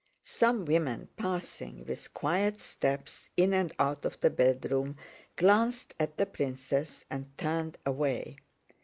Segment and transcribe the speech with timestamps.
[0.23, 4.97] Some women passing with quiet steps in and out of the bedroom
[5.35, 8.37] glanced at the princess and turned away.